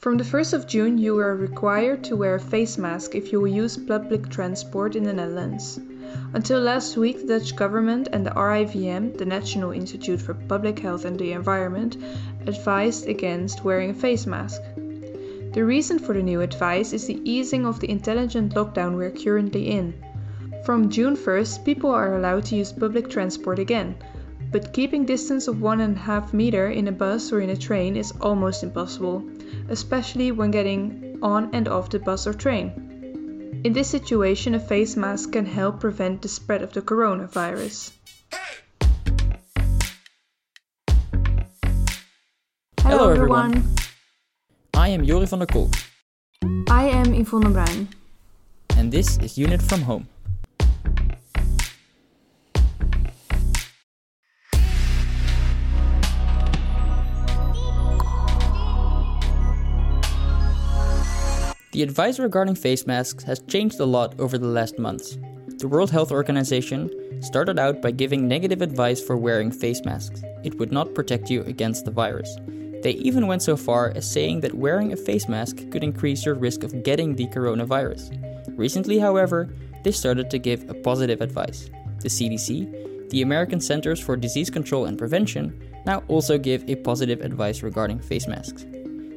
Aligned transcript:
From 0.00 0.16
the 0.16 0.24
1st 0.24 0.54
of 0.54 0.66
June, 0.66 0.96
you 0.96 1.18
are 1.18 1.36
required 1.36 2.02
to 2.04 2.16
wear 2.16 2.36
a 2.36 2.40
face 2.40 2.78
mask 2.78 3.14
if 3.14 3.32
you 3.32 3.44
use 3.44 3.76
public 3.76 4.30
transport 4.30 4.96
in 4.96 5.02
the 5.02 5.12
Netherlands. 5.12 5.78
Until 6.32 6.58
last 6.58 6.96
week, 6.96 7.26
the 7.26 7.38
Dutch 7.38 7.54
government 7.54 8.08
and 8.10 8.24
the 8.24 8.30
RIVM, 8.30 9.18
the 9.18 9.26
National 9.26 9.72
Institute 9.72 10.18
for 10.18 10.32
Public 10.32 10.78
Health 10.78 11.04
and 11.04 11.18
the 11.18 11.32
Environment, 11.32 11.98
advised 12.46 13.08
against 13.08 13.62
wearing 13.62 13.90
a 13.90 13.94
face 13.94 14.26
mask. 14.26 14.62
The 15.52 15.66
reason 15.66 15.98
for 15.98 16.14
the 16.14 16.22
new 16.22 16.40
advice 16.40 16.94
is 16.94 17.06
the 17.06 17.20
easing 17.30 17.66
of 17.66 17.78
the 17.78 17.90
intelligent 17.90 18.54
lockdown 18.54 18.96
we're 18.96 19.10
currently 19.10 19.68
in. 19.68 19.92
From 20.64 20.88
June 20.88 21.14
1st, 21.14 21.62
people 21.66 21.90
are 21.90 22.16
allowed 22.16 22.46
to 22.46 22.56
use 22.56 22.72
public 22.72 23.10
transport 23.10 23.58
again, 23.58 23.96
but 24.50 24.72
keeping 24.72 25.04
distance 25.04 25.46
of 25.46 25.60
one 25.62 25.80
and 25.80 25.96
a 25.96 26.00
half 26.00 26.34
meter 26.34 26.68
in 26.70 26.88
a 26.88 26.92
bus 26.92 27.32
or 27.32 27.40
in 27.40 27.50
a 27.50 27.56
train 27.56 27.96
is 27.96 28.12
almost 28.20 28.62
impossible, 28.62 29.22
especially 29.68 30.32
when 30.32 30.50
getting 30.50 31.18
on 31.22 31.50
and 31.54 31.68
off 31.68 31.90
the 31.90 31.98
bus 31.98 32.26
or 32.26 32.34
train. 32.34 33.60
In 33.62 33.72
this 33.72 33.88
situation, 33.88 34.54
a 34.54 34.60
face 34.60 34.96
mask 34.96 35.32
can 35.32 35.46
help 35.46 35.80
prevent 35.80 36.22
the 36.22 36.28
spread 36.28 36.62
of 36.62 36.72
the 36.72 36.82
coronavirus. 36.82 37.92
Hello, 42.80 43.10
everyone. 43.10 43.62
I 44.74 44.88
am 44.88 45.06
Jori 45.06 45.28
van 45.28 45.38
der 45.38 45.46
Kolk. 45.46 45.70
I 46.68 46.84
am 46.88 47.14
Yvonne 47.14 47.52
Bruin. 47.52 47.88
And 48.76 48.90
this 48.90 49.18
is 49.18 49.36
UNID 49.36 49.62
from 49.62 49.82
Home. 49.82 50.08
The 61.80 61.84
advice 61.84 62.18
regarding 62.18 62.56
face 62.56 62.86
masks 62.86 63.24
has 63.24 63.40
changed 63.48 63.80
a 63.80 63.86
lot 63.86 64.20
over 64.20 64.36
the 64.36 64.46
last 64.46 64.78
months. 64.78 65.16
The 65.60 65.66
World 65.66 65.90
Health 65.90 66.12
Organization 66.12 66.90
started 67.22 67.58
out 67.58 67.80
by 67.80 67.90
giving 67.90 68.28
negative 68.28 68.60
advice 68.60 69.00
for 69.00 69.16
wearing 69.16 69.50
face 69.50 69.82
masks. 69.82 70.22
It 70.44 70.58
would 70.58 70.72
not 70.72 70.94
protect 70.94 71.30
you 71.30 71.40
against 71.44 71.86
the 71.86 71.90
virus. 71.90 72.36
They 72.82 72.90
even 73.00 73.26
went 73.26 73.40
so 73.40 73.56
far 73.56 73.92
as 73.96 74.04
saying 74.12 74.40
that 74.40 74.52
wearing 74.52 74.92
a 74.92 74.96
face 74.96 75.26
mask 75.26 75.70
could 75.70 75.82
increase 75.82 76.26
your 76.26 76.34
risk 76.34 76.64
of 76.64 76.82
getting 76.82 77.16
the 77.16 77.28
coronavirus. 77.28 78.12
Recently, 78.58 78.98
however, 78.98 79.48
they 79.82 79.92
started 79.92 80.28
to 80.32 80.38
give 80.38 80.68
a 80.68 80.74
positive 80.74 81.22
advice. 81.22 81.70
The 82.00 82.10
CDC, 82.10 83.08
the 83.08 83.22
American 83.22 83.58
Centers 83.58 84.00
for 84.00 84.18
Disease 84.18 84.50
Control 84.50 84.84
and 84.84 84.98
Prevention, 84.98 85.58
now 85.86 86.02
also 86.08 86.36
give 86.36 86.68
a 86.68 86.76
positive 86.76 87.22
advice 87.22 87.62
regarding 87.62 88.00
face 88.00 88.28
masks. 88.28 88.66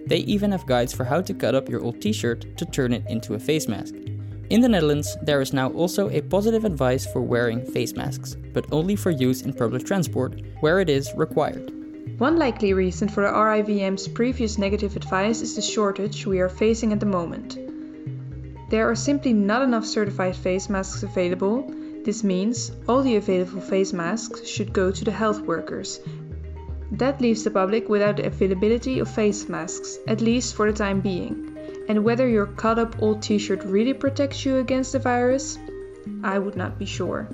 They 0.06 0.20
even 0.20 0.52
have 0.52 0.66
guides 0.66 0.94
for 0.94 1.04
how 1.06 1.22
to 1.22 1.34
cut 1.34 1.56
up 1.56 1.70
your 1.70 1.82
old 1.82 2.02
t 2.02 2.12
shirt 2.12 2.58
to 2.58 2.66
turn 2.66 2.94
it 2.94 3.04
into 3.08 3.36
a 3.36 3.40
face 3.40 3.68
mask. 3.68 3.96
In 4.50 4.62
the 4.62 4.70
Netherlands, 4.70 5.18
there 5.24 5.42
is 5.42 5.54
now 5.54 5.70
also 5.72 6.10
a 6.10 6.22
positive 6.22 6.66
advice 6.66 7.06
for 7.06 7.22
wearing 7.22 7.66
face 7.66 7.94
masks, 7.96 8.36
but 8.54 8.66
only 8.72 8.96
for 8.96 9.10
use 9.10 9.42
in 9.42 9.54
public 9.54 9.86
transport, 9.86 10.42
where 10.60 10.80
it 10.80 10.90
is 10.90 11.12
required. 11.16 11.72
One 12.20 12.38
likely 12.38 12.74
reason 12.74 13.08
for 13.08 13.24
the 13.24 13.34
RIVM's 13.34 14.08
previous 14.08 14.58
negative 14.58 14.96
advice 14.96 15.42
is 15.42 15.56
the 15.56 15.62
shortage 15.62 16.28
we 16.28 16.40
are 16.42 16.50
facing 16.50 16.94
at 16.94 17.00
the 17.00 17.06
moment. 17.06 17.58
There 18.70 18.90
are 18.90 18.96
simply 18.96 19.34
not 19.34 19.62
enough 19.62 19.86
certified 19.86 20.36
face 20.36 20.70
masks 20.70 21.04
available. 21.04 21.72
This 22.04 22.24
means 22.24 22.72
all 22.88 23.02
the 23.02 23.16
available 23.16 23.62
face 23.62 23.94
masks 23.94 24.48
should 24.48 24.74
go 24.74 24.92
to 24.92 25.06
the 25.06 25.12
health 25.12 25.42
workers, 25.42 26.00
that 26.94 27.20
leaves 27.20 27.44
the 27.44 27.50
public 27.50 27.90
without 27.90 28.18
the 28.18 28.28
availability 28.28 29.00
of 29.00 29.10
face 29.10 29.50
masks, 29.50 29.98
at 30.08 30.22
least 30.22 30.56
for 30.56 30.72
the 30.72 30.78
time 30.78 31.02
being. 31.02 31.58
And 31.90 32.04
whether 32.04 32.28
your 32.28 32.46
cut 32.46 32.78
up 32.78 33.02
old 33.02 33.22
t 33.22 33.38
shirt 33.40 33.64
really 33.64 33.94
protects 33.94 34.46
you 34.46 34.58
against 34.58 34.92
the 34.92 35.00
virus, 35.00 35.58
I 36.24 36.40
would 36.40 36.56
not 36.56 36.78
be 36.78 36.86
sure. 36.86 37.28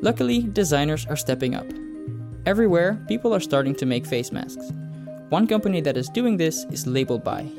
Luckily, 0.00 0.42
designers 0.42 1.06
are 1.06 1.16
stepping 1.16 1.54
up. 1.54 1.66
Everywhere, 2.46 2.98
people 3.08 3.34
are 3.34 3.40
starting 3.40 3.74
to 3.76 3.86
make 3.86 4.06
face 4.06 4.30
masks. 4.30 4.70
One 5.28 5.46
company 5.46 5.80
that 5.80 5.96
is 5.96 6.08
doing 6.08 6.36
this 6.36 6.64
is 6.70 6.86
Labeled 6.86 7.24
By. 7.24 7.50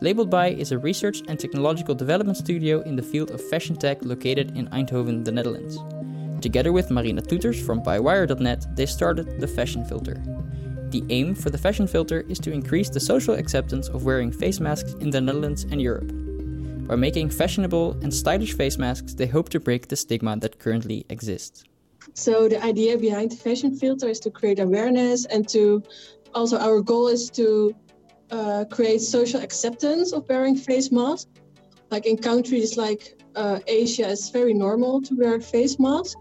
Labeled 0.00 0.30
By 0.30 0.50
is 0.50 0.72
a 0.72 0.78
research 0.78 1.22
and 1.28 1.38
technological 1.38 1.94
development 1.94 2.38
studio 2.38 2.80
in 2.82 2.96
the 2.96 3.02
field 3.02 3.30
of 3.30 3.40
fashion 3.50 3.76
tech 3.76 4.04
located 4.04 4.56
in 4.56 4.68
Eindhoven, 4.68 5.24
the 5.24 5.32
Netherlands. 5.32 5.78
Together 6.40 6.72
with 6.72 6.90
Marina 6.90 7.22
Toeters 7.22 7.64
from 7.64 7.82
ByWire.net, 7.82 8.76
they 8.76 8.86
started 8.86 9.40
the 9.40 9.48
Fashion 9.48 9.84
Filter. 9.84 10.22
The 10.94 11.02
aim 11.10 11.34
for 11.34 11.50
the 11.50 11.58
fashion 11.58 11.88
filter 11.88 12.20
is 12.28 12.38
to 12.38 12.52
increase 12.52 12.88
the 12.88 13.00
social 13.00 13.34
acceptance 13.34 13.88
of 13.88 14.04
wearing 14.04 14.30
face 14.30 14.60
masks 14.60 14.92
in 15.00 15.10
the 15.10 15.20
Netherlands 15.20 15.64
and 15.64 15.82
Europe. 15.82 16.06
By 16.86 16.94
making 16.94 17.30
fashionable 17.30 17.98
and 18.02 18.14
stylish 18.14 18.52
face 18.52 18.78
masks, 18.78 19.12
they 19.12 19.26
hope 19.26 19.48
to 19.48 19.58
break 19.58 19.88
the 19.88 19.96
stigma 19.96 20.36
that 20.36 20.60
currently 20.60 21.04
exists. 21.08 21.64
So, 22.12 22.48
the 22.48 22.62
idea 22.62 22.96
behind 22.96 23.32
the 23.32 23.36
fashion 23.36 23.74
filter 23.74 24.06
is 24.06 24.20
to 24.20 24.30
create 24.30 24.60
awareness 24.60 25.24
and 25.24 25.48
to 25.48 25.82
also, 26.32 26.58
our 26.58 26.80
goal 26.80 27.08
is 27.08 27.28
to 27.30 27.74
uh, 28.30 28.64
create 28.70 29.00
social 29.00 29.40
acceptance 29.40 30.12
of 30.12 30.28
wearing 30.28 30.54
face 30.54 30.92
masks. 30.92 31.28
Like 31.90 32.06
in 32.06 32.16
countries 32.16 32.76
like 32.76 33.20
uh, 33.34 33.58
Asia, 33.66 34.10
it's 34.10 34.30
very 34.30 34.54
normal 34.54 35.02
to 35.02 35.16
wear 35.16 35.34
a 35.34 35.40
face 35.40 35.76
mask, 35.80 36.18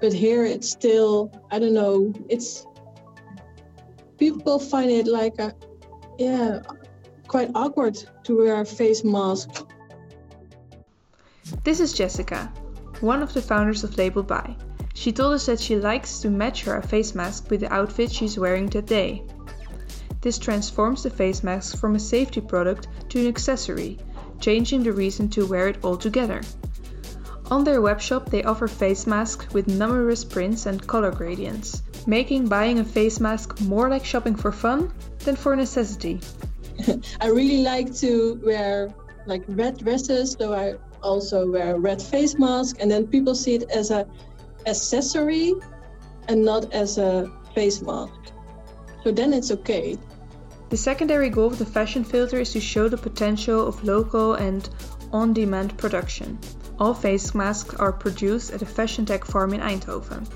but 0.00 0.12
here 0.12 0.44
it's 0.44 0.68
still, 0.68 1.30
I 1.52 1.60
don't 1.60 1.74
know, 1.74 2.12
it's 2.28 2.66
people 4.18 4.58
find 4.58 4.90
it 4.90 5.06
like 5.06 5.38
a, 5.38 5.54
yeah, 6.18 6.60
quite 7.28 7.50
awkward 7.54 7.96
to 8.24 8.36
wear 8.36 8.60
a 8.60 8.64
face 8.64 9.04
mask. 9.04 9.64
This 11.64 11.80
is 11.80 11.92
Jessica, 11.92 12.52
one 13.00 13.22
of 13.22 13.32
the 13.32 13.40
founders 13.40 13.84
of 13.84 13.96
Label 13.96 14.22
By. 14.22 14.56
She 14.94 15.12
told 15.12 15.34
us 15.34 15.46
that 15.46 15.60
she 15.60 15.76
likes 15.76 16.18
to 16.20 16.30
match 16.30 16.64
her 16.64 16.82
face 16.82 17.14
mask 17.14 17.50
with 17.50 17.60
the 17.60 17.72
outfit 17.72 18.10
she's 18.10 18.38
wearing 18.38 18.66
that 18.70 18.86
day. 18.86 19.22
This 20.20 20.38
transforms 20.38 21.04
the 21.04 21.10
face 21.10 21.44
mask 21.44 21.78
from 21.78 21.94
a 21.94 22.00
safety 22.00 22.40
product 22.40 22.88
to 23.10 23.20
an 23.20 23.28
accessory, 23.28 23.98
changing 24.40 24.82
the 24.82 24.92
reason 24.92 25.28
to 25.30 25.46
wear 25.46 25.68
it 25.68 25.84
altogether. 25.84 26.40
On 27.50 27.62
their 27.62 27.80
webshop, 27.80 28.28
they 28.28 28.42
offer 28.42 28.66
face 28.66 29.06
masks 29.06 29.54
with 29.54 29.68
numerous 29.68 30.24
prints 30.24 30.66
and 30.66 30.84
color 30.86 31.12
gradients, 31.12 31.82
making 32.08 32.48
buying 32.48 32.78
a 32.78 32.84
face 32.84 33.20
mask 33.20 33.60
more 33.60 33.88
like 33.90 34.04
shopping 34.04 34.34
for 34.34 34.50
fun 34.50 34.90
than 35.20 35.36
for 35.36 35.54
necessity. 35.54 36.20
I 37.20 37.26
really 37.28 37.62
like 37.62 37.94
to 37.96 38.40
wear 38.42 38.92
like 39.26 39.44
red 39.46 39.76
dresses, 39.76 40.32
so 40.32 40.54
I 40.54 40.74
also 41.02 41.50
wear 41.50 41.76
a 41.76 41.78
red 41.78 42.00
face 42.00 42.38
mask, 42.38 42.78
and 42.80 42.90
then 42.90 43.06
people 43.06 43.34
see 43.34 43.56
it 43.56 43.70
as 43.70 43.90
a 43.90 44.06
accessory 44.66 45.52
and 46.28 46.42
not 46.42 46.72
as 46.72 46.96
a 46.96 47.30
face 47.54 47.82
mask. 47.82 48.32
So 49.04 49.12
then 49.12 49.34
it's 49.34 49.50
okay. 49.50 49.98
The 50.70 50.76
secondary 50.76 51.28
goal 51.28 51.48
of 51.48 51.58
the 51.58 51.66
fashion 51.66 52.04
filter 52.04 52.40
is 52.40 52.52
to 52.52 52.60
show 52.60 52.88
the 52.88 52.96
potential 52.96 53.66
of 53.66 53.84
local 53.84 54.34
and 54.34 54.68
on 55.12 55.34
demand 55.34 55.76
production. 55.76 56.38
All 56.78 56.94
face 56.94 57.34
masks 57.34 57.74
are 57.74 57.92
produced 57.92 58.52
at 58.52 58.62
a 58.62 58.66
Fashion 58.66 59.04
Tech 59.04 59.24
farm 59.24 59.52
in 59.52 59.60
Eindhoven, 59.60 60.28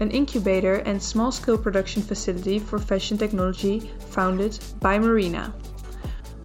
an 0.00 0.10
incubator 0.10 0.76
and 0.86 1.02
small 1.02 1.32
scale 1.32 1.58
production 1.58 2.02
facility 2.02 2.58
for 2.58 2.78
fashion 2.78 3.18
technology 3.18 3.90
founded 4.10 4.58
by 4.80 4.98
Marina. 4.98 5.54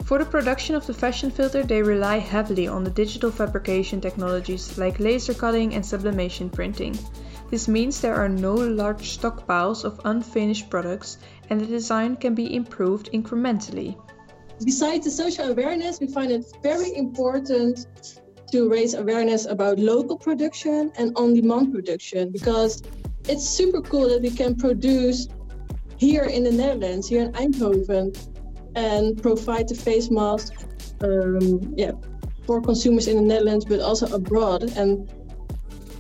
For 0.06 0.20
the 0.20 0.26
production 0.26 0.76
of 0.76 0.86
the 0.86 0.94
fashion 0.94 1.32
filter, 1.32 1.64
they 1.64 1.82
rely 1.82 2.18
heavily 2.18 2.68
on 2.68 2.84
the 2.84 2.90
digital 2.90 3.32
fabrication 3.32 4.02
technologies 4.02 4.78
like 4.78 5.00
laser 5.00 5.34
cutting 5.34 5.76
and 5.76 5.86
sublimation 5.86 6.50
printing. 6.50 6.98
This 7.50 7.68
means 7.68 8.02
there 8.02 8.16
are 8.16 8.28
no 8.28 8.54
large 8.54 9.18
stockpiles 9.18 9.86
of 9.86 10.02
unfinished 10.06 10.70
products 10.70 11.20
and 11.50 11.62
the 11.62 11.66
design 11.66 12.16
can 12.16 12.36
be 12.36 12.56
improved 12.56 13.12
incrementally. 13.14 13.96
Besides 14.66 15.06
the 15.06 15.12
social 15.12 15.52
awareness, 15.52 16.00
we 16.00 16.08
find 16.08 16.32
it 16.32 16.46
very 16.62 16.96
important 16.96 17.88
to 18.52 18.70
raise 18.70 18.94
awareness 18.94 19.46
about 19.46 19.80
local 19.80 20.18
production 20.18 20.92
and 20.98 21.12
on 21.16 21.34
demand 21.34 21.74
production 21.74 22.30
because 22.30 22.84
it's 23.28 23.48
super 23.48 23.82
cool 23.82 24.10
that 24.10 24.22
we 24.22 24.30
can 24.30 24.56
produce 24.56 25.28
here 25.98 26.24
in 26.24 26.44
the 26.44 26.52
Netherlands, 26.52 27.08
here 27.08 27.24
in 27.24 27.32
Eindhoven, 27.34 28.16
and 28.76 29.22
provide 29.22 29.68
the 29.70 29.76
face 29.76 30.10
mask 30.12 30.54
um, 31.02 31.74
yeah, 31.78 31.92
for 32.46 32.62
consumers 32.62 33.08
in 33.08 33.18
the 33.18 33.24
Netherlands, 33.24 33.66
but 33.66 33.80
also 33.80 34.14
abroad. 34.14 34.64
And 34.76 35.10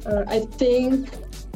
uh, 0.06 0.24
I 0.28 0.40
think 0.40 1.10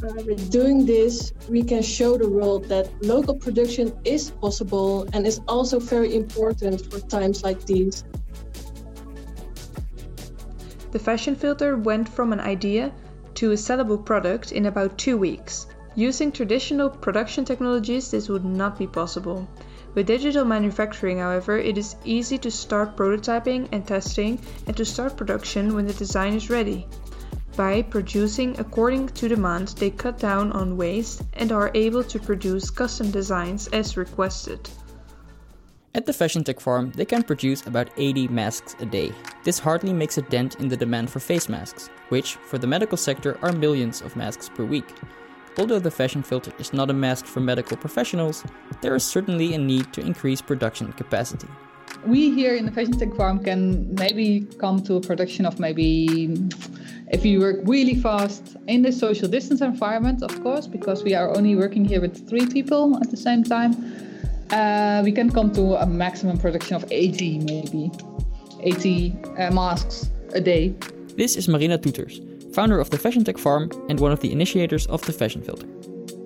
uh, 0.04 0.14
with 0.26 0.50
doing 0.52 0.86
this, 0.86 1.34
we 1.50 1.64
can 1.64 1.82
show 1.82 2.18
the 2.18 2.30
world 2.30 2.66
that 2.70 2.88
local 3.04 3.36
production 3.36 3.98
is 4.06 4.32
possible 4.32 5.08
and 5.14 5.26
is 5.26 5.42
also 5.48 5.80
very 5.80 6.16
important 6.16 6.82
for 6.92 7.00
times 7.00 7.44
like 7.44 7.66
these. 7.66 8.04
The 10.92 11.00
fashion 11.00 11.36
filter 11.36 11.76
went 11.78 12.08
from 12.08 12.32
an 12.32 12.40
idea 12.40 12.94
to 13.38 13.52
a 13.52 13.56
sellable 13.56 14.04
product 14.04 14.52
in 14.52 14.66
about 14.66 14.98
two 14.98 15.16
weeks. 15.16 15.68
Using 15.94 16.32
traditional 16.32 16.90
production 16.90 17.46
technologies, 17.46 18.10
this 18.10 18.30
would 18.30 18.44
not 18.44 18.80
be 18.80 18.88
possible. 18.88 19.48
With 19.94 20.08
digital 20.08 20.44
manufacturing, 20.44 21.20
however, 21.20 21.58
it 21.58 21.78
is 21.78 21.96
easy 22.04 22.40
to 22.40 22.50
start 22.50 22.98
prototyping 22.98 23.68
and 23.72 23.86
testing 23.86 24.40
and 24.66 24.76
to 24.76 24.84
start 24.84 25.18
production 25.18 25.76
when 25.76 25.86
the 25.86 25.94
design 25.94 26.34
is 26.34 26.50
ready. 26.50 26.88
By 27.56 27.84
producing 27.84 28.60
according 28.60 29.10
to 29.10 29.28
demand, 29.28 29.70
they 29.80 29.92
cut 29.92 30.18
down 30.18 30.52
on 30.52 30.76
waste 30.76 31.22
and 31.34 31.52
are 31.52 31.72
able 31.76 32.04
to 32.06 32.20
produce 32.20 32.72
custom 32.72 33.12
designs 33.12 33.68
as 33.68 33.98
requested. 33.98 34.68
At 35.94 36.06
the 36.06 36.14
Fashion 36.14 36.44
Tech 36.44 36.60
Farm, 36.60 36.92
they 36.92 37.06
can 37.06 37.24
produce 37.24 37.66
about 37.66 37.90
80 37.98 38.28
masks 38.30 38.76
a 38.80 38.86
day. 38.86 39.12
This 39.44 39.58
hardly 39.58 39.94
makes 39.94 40.18
a 40.18 40.22
dent 40.24 40.60
in 40.60 40.68
the 40.68 40.78
demand 40.78 41.10
for 41.10 41.20
face 41.20 41.50
masks, 41.50 41.90
which, 42.10 42.36
for 42.36 42.58
the 42.58 42.68
medical 42.68 42.98
sector, 42.98 43.38
are 43.42 43.52
millions 43.52 44.02
of 44.02 44.16
masks 44.16 44.50
per 44.50 44.64
week. 44.64 44.94
Although 45.58 45.80
the 45.80 45.92
fashion 45.92 46.22
filter 46.22 46.52
is 46.60 46.72
not 46.72 46.90
a 46.90 46.94
mask 46.94 47.26
for 47.26 47.40
medical 47.40 47.78
professionals, 47.78 48.44
there 48.82 48.96
is 48.96 49.04
certainly 49.04 49.54
a 49.56 49.58
need 49.58 49.92
to 49.94 50.02
increase 50.02 50.40
production 50.42 50.94
capacity. 50.94 51.48
We 52.06 52.32
here 52.32 52.54
in 52.54 52.66
the 52.66 52.72
Fashion 52.72 52.98
Tech 52.98 53.14
Farm 53.16 53.44
can 53.44 53.94
maybe 53.96 54.48
come 54.60 54.84
to 54.84 54.96
a 54.96 55.02
production 55.02 55.46
of 55.46 55.60
maybe, 55.60 56.38
if 57.10 57.26
you 57.26 57.40
work 57.40 57.58
really 57.64 57.96
fast 57.96 58.56
in 58.68 58.84
the 58.84 58.92
social 58.92 59.28
distance 59.28 59.62
environment, 59.62 60.22
of 60.22 60.44
course, 60.44 60.68
because 60.68 61.04
we 61.04 61.16
are 61.16 61.36
only 61.36 61.56
working 61.56 61.84
here 61.84 62.00
with 62.00 62.30
three 62.30 62.46
people 62.46 62.98
at 62.98 63.10
the 63.10 63.18
same 63.18 63.44
time, 63.44 63.74
uh, 64.52 65.02
we 65.04 65.12
can 65.12 65.30
come 65.32 65.52
to 65.54 65.76
a 65.76 65.86
maximum 65.86 66.38
production 66.38 66.76
of 66.76 66.86
80 66.92 67.40
maybe, 67.40 67.92
80 68.62 69.16
uh, 69.38 69.52
masks 69.52 70.12
a 70.34 70.40
day. 70.40 70.76
This 71.18 71.36
is 71.36 71.48
Marina 71.48 71.80
Toeters, 71.80 72.22
founder 72.54 72.80
of 72.80 72.92
the 72.92 72.98
Fashion 73.00 73.24
Tech 73.24 73.40
Farm 73.40 73.72
and 73.90 74.00
one 74.00 74.12
of 74.12 74.20
the 74.20 74.32
initiators 74.32 74.86
of 74.86 75.02
the 75.08 75.12
Fashion 75.12 75.42
Filter. 75.42 75.66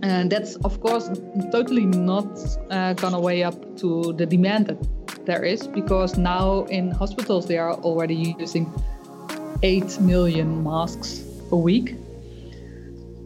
And 0.03 0.29
that's, 0.29 0.57
of 0.65 0.81
course, 0.81 1.09
totally 1.49 1.85
not 1.85 2.27
uh, 2.69 2.91
gonna 2.95 3.21
weigh 3.21 3.41
up 3.41 3.77
to 3.77 4.11
the 4.11 4.25
demand 4.25 4.67
that 4.67 5.25
there 5.25 5.45
is 5.45 5.65
because 5.65 6.17
now 6.17 6.63
in 6.65 6.91
hospitals 6.91 7.47
they 7.47 7.57
are 7.57 7.75
already 7.75 8.35
using 8.37 8.69
8 9.63 10.01
million 10.01 10.61
masks 10.61 11.23
a 11.53 11.55
week. 11.55 11.95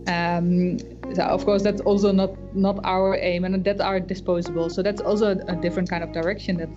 Um, 0.07 0.77
so 1.15 1.23
of 1.23 1.45
course 1.45 1.63
that's 1.63 1.81
also 1.81 2.11
not 2.11 2.31
not 2.55 2.79
our 2.83 3.17
aim 3.17 3.43
and 3.43 3.63
that 3.65 3.81
are 3.81 3.99
disposable 3.99 4.69
so 4.69 4.83
that's 4.83 5.01
also 5.01 5.31
a 5.31 5.55
different 5.55 5.89
kind 5.89 6.03
of 6.03 6.11
direction 6.11 6.57
that 6.57 6.69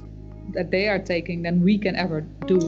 that 0.55 0.70
they 0.70 0.88
are 0.88 0.99
taking 0.99 1.43
than 1.43 1.61
we 1.62 1.76
can 1.76 1.94
ever 1.94 2.23
do 2.46 2.58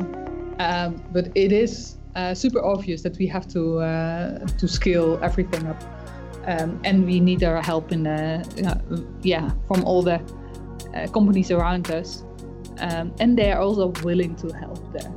um, 0.58 1.02
but 1.12 1.28
it 1.34 1.50
is 1.52 1.96
uh, 2.16 2.34
super 2.34 2.62
obvious 2.64 3.02
that 3.02 3.16
we 3.18 3.26
have 3.26 3.46
to 3.48 3.78
uh, 3.78 4.46
to 4.46 4.68
scale 4.68 5.18
everything 5.22 5.66
up, 5.66 5.82
um, 6.46 6.80
and 6.84 7.06
we 7.06 7.20
need 7.20 7.42
our 7.42 7.62
help 7.62 7.92
in 7.92 8.02
the 8.04 8.42
uh, 8.66 8.96
yeah 9.22 9.50
from 9.68 9.84
all 9.84 10.02
the 10.02 10.20
uh, 10.94 11.06
companies 11.08 11.50
around 11.50 11.90
us, 11.90 12.24
um, 12.78 13.12
and 13.20 13.38
they 13.38 13.52
are 13.52 13.60
also 13.60 13.88
willing 14.02 14.34
to 14.36 14.48
help 14.52 14.92
there. 14.92 15.12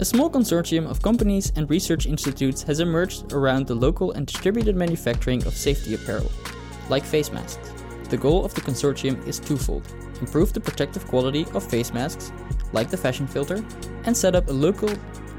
A 0.00 0.04
small 0.04 0.30
consortium 0.30 0.88
of 0.88 1.02
companies 1.02 1.52
and 1.56 1.68
research 1.68 2.06
institutes 2.06 2.62
has 2.62 2.78
emerged 2.78 3.32
around 3.32 3.66
the 3.66 3.74
local 3.74 4.12
and 4.12 4.26
distributed 4.26 4.76
manufacturing 4.76 5.44
of 5.44 5.54
safety 5.54 5.94
apparel, 5.94 6.30
like 6.88 7.04
face 7.04 7.32
masks. 7.32 7.72
The 8.08 8.16
goal 8.16 8.44
of 8.44 8.54
the 8.54 8.60
consortium 8.60 9.26
is 9.26 9.40
twofold 9.40 9.82
improve 10.20 10.52
the 10.52 10.60
protective 10.60 11.06
quality 11.06 11.46
of 11.54 11.68
face 11.68 11.92
masks, 11.92 12.32
like 12.72 12.90
the 12.90 12.96
fashion 12.96 13.26
filter, 13.26 13.64
and 14.04 14.16
set 14.16 14.34
up 14.34 14.48
a 14.48 14.52
local 14.52 14.90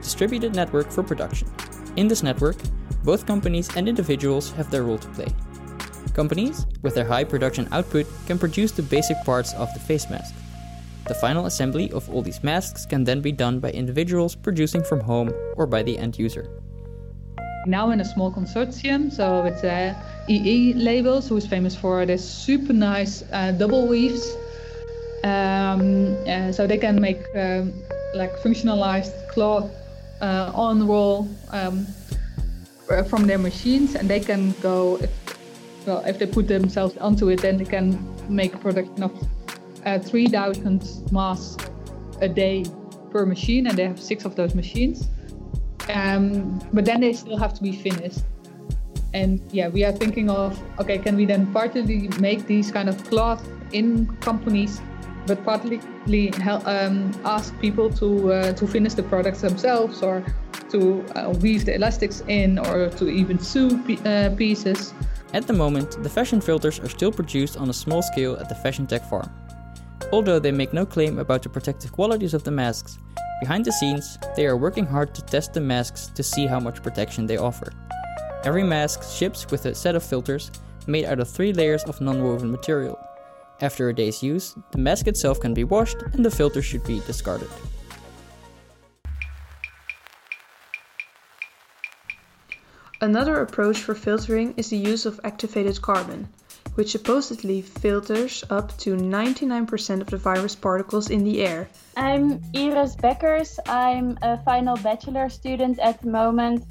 distributed 0.01 0.55
network 0.55 0.91
for 0.91 1.03
production. 1.03 1.47
In 1.95 2.07
this 2.07 2.23
network, 2.23 2.57
both 3.03 3.25
companies 3.25 3.75
and 3.75 3.87
individuals 3.87 4.51
have 4.51 4.69
their 4.71 4.83
role 4.83 4.97
to 4.97 5.07
play. 5.09 5.27
Companies, 6.13 6.65
with 6.81 6.95
their 6.95 7.05
high 7.05 7.23
production 7.23 7.67
output, 7.71 8.05
can 8.25 8.37
produce 8.37 8.71
the 8.71 8.83
basic 8.83 9.17
parts 9.23 9.53
of 9.53 9.73
the 9.73 9.79
face 9.79 10.09
mask. 10.09 10.35
The 11.07 11.15
final 11.15 11.45
assembly 11.45 11.91
of 11.91 12.09
all 12.09 12.21
these 12.21 12.43
masks 12.43 12.85
can 12.85 13.03
then 13.03 13.21
be 13.21 13.31
done 13.31 13.59
by 13.59 13.71
individuals 13.71 14.35
producing 14.35 14.83
from 14.83 14.99
home 14.99 15.33
or 15.55 15.65
by 15.65 15.81
the 15.81 15.97
end 15.97 16.19
user. 16.19 16.49
Now 17.65 17.91
in 17.91 17.99
a 17.99 18.05
small 18.05 18.31
consortium, 18.31 19.11
so 19.11 19.43
it's 19.43 19.63
a 19.63 19.95
EE 20.29 20.73
labels, 20.73 21.27
who 21.27 21.37
is 21.37 21.47
famous 21.47 21.75
for 21.75 22.05
this 22.05 22.23
super 22.23 22.73
nice 22.73 23.23
uh, 23.31 23.51
double 23.53 23.87
weaves. 23.87 24.35
Um, 25.23 26.15
uh, 26.27 26.51
so 26.51 26.67
they 26.67 26.77
can 26.77 27.01
make 27.01 27.21
um, 27.35 27.73
like 28.13 28.31
functionalized 28.37 29.27
cloth 29.29 29.69
uh, 30.21 30.51
on 30.53 30.87
roll 30.87 31.27
um, 31.51 31.85
from 33.07 33.27
their 33.27 33.37
machines, 33.37 33.95
and 33.95 34.09
they 34.09 34.19
can 34.19 34.51
go. 34.61 34.97
If, 34.97 35.11
well, 35.85 36.03
if 36.05 36.19
they 36.19 36.27
put 36.27 36.47
themselves 36.47 36.97
onto 36.97 37.29
it, 37.29 37.41
then 37.41 37.57
they 37.57 37.65
can 37.65 37.97
make 38.27 38.53
a 38.53 38.57
production 38.57 39.03
of 39.03 39.27
uh, 39.85 39.97
3,000 39.99 41.11
masks 41.11 41.65
a 42.21 42.27
day 42.27 42.65
per 43.11 43.25
machine, 43.25 43.67
and 43.67 43.77
they 43.77 43.87
have 43.87 43.99
six 43.99 44.25
of 44.25 44.35
those 44.35 44.53
machines. 44.55 45.07
Um, 45.89 46.61
but 46.73 46.85
then 46.85 47.01
they 47.01 47.13
still 47.13 47.37
have 47.37 47.53
to 47.55 47.63
be 47.63 47.71
finished. 47.71 48.19
And 49.13 49.41
yeah, 49.51 49.69
we 49.69 49.83
are 49.83 49.91
thinking 49.91 50.29
of 50.29 50.59
okay, 50.79 50.99
can 50.99 51.15
we 51.15 51.25
then 51.25 51.51
partly 51.51 52.07
make 52.19 52.45
these 52.45 52.71
kind 52.71 52.89
of 52.89 53.03
cloth 53.05 53.43
in 53.71 54.05
companies 54.17 54.81
but 55.29 55.45
partly 55.45 55.79
um, 56.65 57.11
ask 57.23 57.57
people 57.59 57.89
to 58.01 58.33
uh, 58.33 58.53
to 58.53 58.67
finish 58.67 58.95
the 58.95 59.03
products 59.03 59.41
themselves 59.41 60.01
or 60.01 60.25
to 60.71 61.05
uh, 61.15 61.29
weave 61.41 61.65
the 61.65 61.73
elastics 61.75 62.23
in 62.27 62.57
or 62.59 62.89
to 62.89 63.07
even 63.07 63.37
sew 63.39 63.67
uh, 64.05 64.29
pieces. 64.35 64.93
At 65.33 65.45
the 65.45 65.53
moment, 65.53 66.01
the 66.03 66.09
fashion 66.09 66.41
filters 66.41 66.79
are 66.79 66.89
still 66.89 67.11
produced 67.11 67.55
on 67.57 67.69
a 67.69 67.73
small 67.73 68.01
scale 68.01 68.35
at 68.41 68.49
the 68.49 68.55
Fashion 68.55 68.87
Tech 68.87 69.03
farm. 69.09 69.29
Although 70.11 70.39
they 70.39 70.51
make 70.51 70.73
no 70.73 70.85
claim 70.85 71.19
about 71.19 71.43
the 71.43 71.49
protective 71.49 71.91
qualities 71.91 72.33
of 72.33 72.43
the 72.43 72.51
masks, 72.51 72.97
behind 73.39 73.63
the 73.65 73.71
scenes, 73.71 74.17
they 74.35 74.47
are 74.47 74.57
working 74.57 74.87
hard 74.87 75.13
to 75.13 75.21
test 75.21 75.53
the 75.53 75.61
masks 75.61 76.07
to 76.15 76.23
see 76.23 76.47
how 76.47 76.59
much 76.59 76.81
protection 76.81 77.27
they 77.27 77.37
offer. 77.37 77.71
Every 78.43 78.63
mask 78.63 79.03
ships 79.03 79.45
with 79.51 79.65
a 79.65 79.75
set 79.75 79.95
of 79.95 80.03
filters 80.03 80.51
made 80.87 81.05
out 81.05 81.19
of 81.19 81.29
three 81.29 81.53
layers 81.53 81.83
of 81.83 82.01
non 82.01 82.23
woven 82.23 82.49
material. 82.49 82.97
After 83.61 83.89
a 83.89 83.93
day's 83.93 84.23
use, 84.23 84.55
the 84.71 84.77
mask 84.77 85.07
itself 85.07 85.41
can 85.41 85.53
be 85.53 85.65
washed 85.65 86.01
and 86.13 86.23
the 86.23 86.31
filter 86.31 86.61
should 86.61 86.83
be 86.85 87.01
discarded. 87.01 87.49
Another 93.01 93.41
approach 93.41 93.77
for 93.77 93.95
filtering 93.95 94.53
is 94.55 94.69
the 94.69 94.77
use 94.77 95.05
of 95.05 95.19
activated 95.23 95.81
carbon, 95.81 96.27
which 96.75 96.91
supposedly 96.91 97.61
filters 97.61 98.43
up 98.49 98.77
to 98.77 98.95
99% 98.95 100.01
of 100.01 100.07
the 100.07 100.17
virus 100.17 100.55
particles 100.55 101.09
in 101.09 101.23
the 101.23 101.41
air. 101.41 101.69
I'm 101.97 102.41
Iris 102.55 102.95
Beckers. 102.95 103.59
I'm 103.67 104.17
a 104.21 104.37
final 104.43 104.77
bachelor 104.77 105.29
student 105.29 105.79
at 105.79 106.01
the 106.01 106.09
moment. 106.09 106.63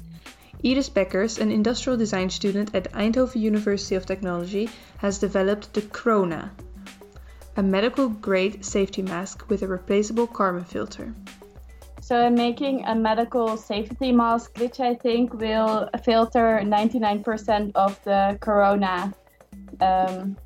Iris 0.63 0.89
Beckers, 0.89 1.39
an 1.39 1.51
industrial 1.51 1.97
design 1.97 2.29
student 2.29 2.75
at 2.75 2.91
Eindhoven 2.93 3.41
University 3.41 3.95
of 3.95 4.05
Technology, 4.05 4.69
has 4.97 5.17
developed 5.17 5.73
the 5.73 5.81
Krona, 5.81 6.49
a 7.59 7.61
medical 7.61 8.07
grade 8.07 8.63
safety 8.63 9.01
mask 9.01 9.49
with 9.49 9.63
a 9.63 9.67
replaceable 9.67 10.25
carbon 10.25 10.63
filter. 10.63 11.13
So 11.99 12.15
I'm 12.15 12.35
making 12.35 12.85
a 12.85 12.95
medical 12.95 13.57
safety 13.57 14.13
mask, 14.13 14.57
which 14.57 14.79
I 14.79 14.95
think 14.95 15.33
will 15.33 15.89
filter 16.05 16.61
99% 16.63 17.71
of 17.75 18.01
the 18.05 18.37
corona. 18.39 19.13
Um, 19.81 20.37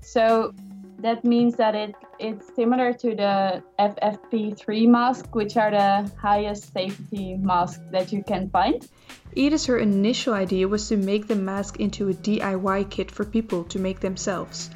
so 0.00 0.54
that 1.00 1.24
means 1.24 1.56
that 1.56 1.74
it, 1.74 1.96
it's 2.20 2.54
similar 2.54 2.92
to 2.92 3.16
the 3.16 3.64
FFP3 3.80 4.86
mask, 4.86 5.34
which 5.34 5.56
are 5.56 5.72
the 5.72 6.08
highest 6.22 6.72
safety 6.72 7.34
masks 7.34 7.82
that 7.90 8.12
you 8.12 8.22
can 8.22 8.48
find. 8.48 8.86
Edith, 9.34 9.66
her 9.66 9.78
initial 9.78 10.34
idea 10.34 10.68
was 10.68 10.88
to 10.88 10.96
make 10.96 11.26
the 11.26 11.34
mask 11.34 11.80
into 11.80 12.08
a 12.10 12.14
DIY 12.14 12.90
kit 12.90 13.10
for 13.10 13.24
people 13.24 13.64
to 13.64 13.80
make 13.80 13.98
themselves. 13.98 14.70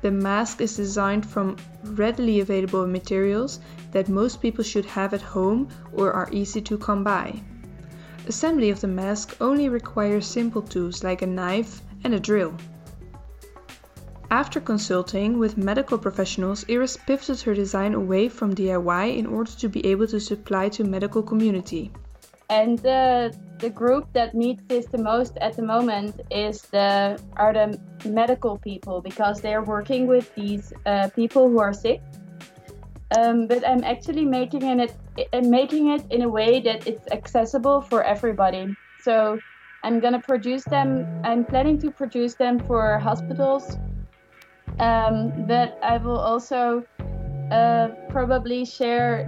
The 0.00 0.10
mask 0.10 0.60
is 0.60 0.76
designed 0.76 1.26
from 1.26 1.56
readily 1.82 2.40
available 2.40 2.86
materials 2.86 3.58
that 3.92 4.08
most 4.08 4.40
people 4.40 4.62
should 4.62 4.84
have 4.84 5.12
at 5.12 5.22
home 5.22 5.68
or 5.92 6.12
are 6.12 6.28
easy 6.30 6.60
to 6.60 6.78
come 6.78 7.02
by. 7.02 7.42
Assembly 8.26 8.70
of 8.70 8.80
the 8.80 8.86
mask 8.86 9.36
only 9.40 9.68
requires 9.68 10.26
simple 10.26 10.62
tools 10.62 11.02
like 11.02 11.22
a 11.22 11.26
knife 11.26 11.80
and 12.04 12.14
a 12.14 12.20
drill. 12.20 12.54
After 14.30 14.60
consulting 14.60 15.38
with 15.38 15.56
medical 15.56 15.96
professionals, 15.96 16.64
Iris 16.68 16.98
pivoted 16.98 17.40
her 17.40 17.54
design 17.54 17.94
away 17.94 18.28
from 18.28 18.54
DIY 18.54 19.16
in 19.16 19.26
order 19.26 19.50
to 19.52 19.68
be 19.68 19.84
able 19.86 20.06
to 20.08 20.20
supply 20.20 20.68
to 20.68 20.84
medical 20.84 21.22
community. 21.22 21.90
And 22.50 22.78
the 22.78 23.36
the 23.58 23.70
group 23.70 24.12
that 24.12 24.34
needs 24.34 24.62
this 24.68 24.86
the 24.86 24.98
most 24.98 25.36
at 25.38 25.56
the 25.56 25.62
moment 25.62 26.20
is 26.30 26.62
the 26.62 27.20
are 27.36 27.52
the 27.52 27.78
medical 28.08 28.58
people 28.58 29.00
because 29.00 29.40
they're 29.40 29.62
working 29.62 30.06
with 30.06 30.34
these 30.34 30.72
uh, 30.86 31.08
people 31.14 31.48
who 31.48 31.58
are 31.58 31.72
sick. 31.72 32.00
Um, 33.18 33.46
but 33.46 33.66
I'm 33.66 33.84
actually 33.84 34.24
making 34.24 34.80
it 34.80 34.94
making 35.42 35.88
it 35.88 36.04
in 36.10 36.22
a 36.22 36.28
way 36.28 36.60
that 36.60 36.86
it's 36.86 37.06
accessible 37.10 37.80
for 37.80 38.02
everybody. 38.02 38.74
So 39.02 39.38
I'm 39.82 40.00
gonna 40.00 40.20
produce 40.20 40.64
them. 40.64 41.06
I'm 41.24 41.44
planning 41.44 41.78
to 41.80 41.90
produce 41.90 42.34
them 42.34 42.58
for 42.60 42.98
hospitals, 42.98 43.76
Um, 44.78 45.46
but 45.46 45.78
I 45.82 45.98
will 45.98 46.18
also 46.18 46.84
uh, 47.50 47.88
probably 48.08 48.64
share 48.64 49.26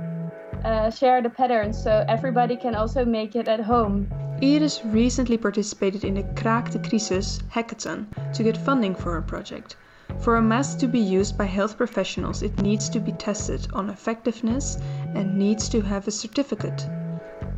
uh, 0.65 0.91
share 0.91 1.23
the 1.23 1.31
patterns 1.31 1.83
so 1.83 2.05
everybody 2.09 2.57
can 2.57 2.75
also 2.75 3.05
make 3.05 3.37
it 3.37 3.49
at 3.49 3.61
home. 3.61 4.09
Iris 4.43 4.85
recently 4.85 5.37
participated 5.37 6.05
in 6.05 6.15
the 6.15 6.23
Kraak 6.23 6.71
de 6.71 6.79
Crisis 6.79 7.41
hackathon 7.53 8.07
to 8.33 8.43
get 8.43 8.57
funding 8.57 8.95
for 8.95 9.13
her 9.13 9.23
project. 9.23 9.77
For 10.21 10.37
a 10.37 10.43
mask 10.43 10.79
to 10.79 10.89
be 10.89 10.99
used 10.99 11.39
by 11.39 11.45
health 11.45 11.77
professionals, 11.77 12.43
it 12.43 12.61
needs 12.61 12.89
to 12.91 13.01
be 13.01 13.13
tested 13.13 13.67
on 13.73 13.91
effectiveness 13.91 14.79
and 15.15 15.39
needs 15.39 15.69
to 15.69 15.81
have 15.81 16.09
a 16.09 16.11
certificate. 16.11 16.87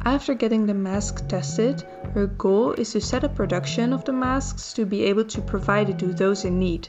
After 0.04 0.34
getting 0.34 0.66
the 0.66 0.74
mask 0.74 1.28
tested, 1.28 1.84
her 2.14 2.26
goal 2.26 2.72
is 2.72 2.92
to 2.92 3.00
set 3.00 3.24
up 3.24 3.36
production 3.36 3.92
of 3.92 4.04
the 4.04 4.12
masks 4.12 4.72
to 4.74 4.84
be 4.84 5.04
able 5.04 5.24
to 5.24 5.40
provide 5.40 5.88
it 5.90 5.98
to 6.00 6.06
those 6.06 6.44
in 6.44 6.58
need. 6.58 6.88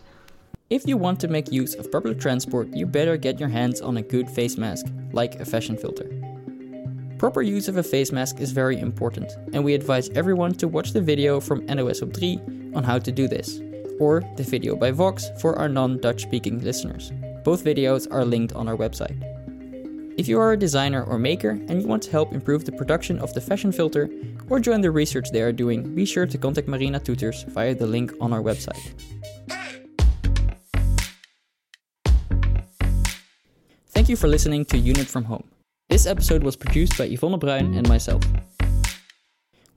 If 0.70 0.88
you 0.88 0.98
want 0.98 1.20
to 1.20 1.28
make 1.28 1.52
use 1.52 1.76
of 1.76 1.92
public 1.92 2.20
transport, 2.20 2.70
you 2.74 2.88
better 2.88 3.16
get 3.16 3.40
your 3.40 3.50
hands 3.50 3.82
on 3.82 3.98
a 3.98 4.02
good 4.02 4.30
face 4.30 4.58
mask, 4.58 4.88
like 5.14 5.40
a 5.40 5.46
fashion 5.46 5.78
filter. 5.78 6.10
Proper 7.18 7.42
use 7.42 7.70
of 7.70 7.78
a 7.78 7.84
face 7.84 8.12
mask 8.12 8.42
is 8.42 8.52
very 8.52 8.80
important, 8.80 9.32
and 9.54 9.64
we 9.64 9.74
advise 9.74 10.10
everyone 10.10 10.54
to 10.56 10.68
watch 10.68 10.92
the 10.92 11.02
video 11.02 11.40
from 11.40 11.66
NOS 11.68 12.02
op 12.02 12.14
3 12.14 12.40
on 12.76 12.84
how 12.84 13.00
to 13.00 13.12
do 13.12 13.28
this, 13.30 13.62
or 14.00 14.22
the 14.36 14.44
video 14.44 14.76
by 14.76 14.92
Vox 14.92 15.30
for 15.40 15.58
our 15.58 15.70
non 15.70 16.00
Dutch 16.00 16.24
speaking 16.24 16.60
listeners. 16.60 17.14
Both 17.44 17.64
videos 17.64 18.12
are 18.12 18.26
linked 18.26 18.54
on 18.54 18.68
our 18.68 18.76
website. 18.76 19.16
If 20.16 20.28
you 20.28 20.40
are 20.40 20.52
a 20.52 20.58
designer 20.58 21.04
or 21.06 21.18
maker 21.18 21.52
and 21.52 21.82
you 21.82 21.88
want 21.88 22.04
to 22.04 22.12
help 22.12 22.34
improve 22.34 22.66
the 22.66 22.72
production 22.72 23.18
of 23.20 23.34
the 23.34 23.42
fashion 23.42 23.72
filter 23.72 24.10
or 24.48 24.60
join 24.60 24.82
the 24.82 24.92
research 24.92 25.32
they 25.32 25.42
are 25.42 25.52
doing, 25.52 25.96
be 25.96 26.06
sure 26.06 26.28
to 26.28 26.38
contact 26.38 26.68
Marina 26.68 27.00
Toeters 27.00 27.44
via 27.50 27.74
the 27.74 27.88
link 27.88 28.14
on 28.22 28.32
our 28.32 28.42
website. 28.42 28.94
Thank 34.04 34.10
you 34.10 34.18
for 34.18 34.28
listening 34.28 34.66
to 34.66 34.76
UNID 34.76 35.08
from 35.08 35.24
Home. 35.24 35.46
This 35.88 36.06
episode 36.06 36.44
was 36.44 36.58
produced 36.58 36.98
by 36.98 37.06
Yvonne 37.06 37.40
Bruin 37.40 37.74
and 37.74 37.88
myself. 37.88 38.22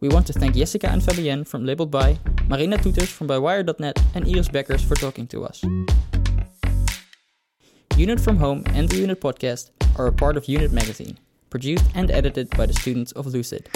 We 0.00 0.08
want 0.08 0.26
to 0.26 0.32
thank 0.32 0.56
Jessica 0.56 0.90
and 0.90 1.00
Fabienne 1.00 1.46
from 1.46 1.64
Labeled 1.64 1.92
By, 1.92 2.18
Marina 2.48 2.76
Toeters 2.76 3.08
from 3.08 3.28
ByWire.net, 3.28 4.02
and 4.16 4.26
Iris 4.26 4.48
Beckers 4.48 4.84
for 4.84 4.96
talking 4.96 5.28
to 5.28 5.44
us. 5.44 5.62
UNID 7.96 8.20
from 8.20 8.38
Home 8.38 8.64
and 8.74 8.88
the 8.88 8.96
UNID 8.96 9.20
podcast 9.20 9.70
are 9.96 10.08
a 10.08 10.12
part 10.12 10.36
of 10.36 10.48
UNID 10.48 10.72
Magazine, 10.72 11.20
produced 11.48 11.84
and 11.94 12.10
edited 12.10 12.50
by 12.50 12.66
the 12.66 12.74
students 12.74 13.12
of 13.12 13.28
Lucid. 13.28 13.68